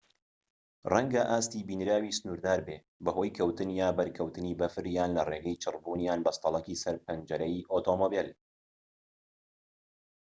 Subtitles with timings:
[0.91, 6.19] ڕەنگە ئاستی بینراویی سنووردار بێت بەهۆی کەوتن یان بەرکەوتنی بەفر یان لە ڕێگەی چڕبوون یان
[6.25, 8.29] بەستەڵەکی سەر پەنجەرەی ئۆتۆمبێل